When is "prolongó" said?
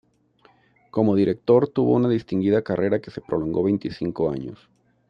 3.21-3.61